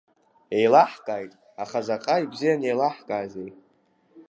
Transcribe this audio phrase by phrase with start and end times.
[0.57, 1.31] Еилаҳкааит,
[1.63, 3.51] аха заҟа ибзианы еилаҳкаазеи!